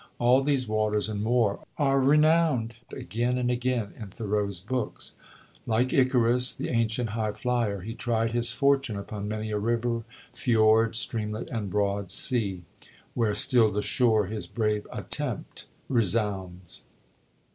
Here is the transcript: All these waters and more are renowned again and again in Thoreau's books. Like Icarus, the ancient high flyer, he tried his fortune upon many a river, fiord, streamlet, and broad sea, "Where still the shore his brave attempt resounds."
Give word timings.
All 0.17 0.41
these 0.41 0.67
waters 0.67 1.07
and 1.09 1.21
more 1.21 1.59
are 1.77 1.99
renowned 1.99 2.77
again 2.91 3.37
and 3.37 3.51
again 3.51 3.93
in 3.99 4.07
Thoreau's 4.07 4.59
books. 4.59 5.13
Like 5.67 5.93
Icarus, 5.93 6.55
the 6.55 6.69
ancient 6.69 7.11
high 7.11 7.33
flyer, 7.33 7.81
he 7.81 7.93
tried 7.93 8.31
his 8.31 8.51
fortune 8.51 8.97
upon 8.97 9.27
many 9.27 9.51
a 9.51 9.59
river, 9.59 10.01
fiord, 10.33 10.95
streamlet, 10.95 11.51
and 11.51 11.69
broad 11.69 12.09
sea, 12.09 12.63
"Where 13.13 13.35
still 13.35 13.69
the 13.71 13.83
shore 13.83 14.25
his 14.25 14.47
brave 14.47 14.87
attempt 14.91 15.67
resounds." 15.87 16.83